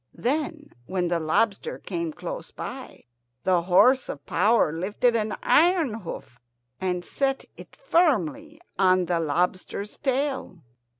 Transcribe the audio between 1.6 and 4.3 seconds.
came close by, the horse of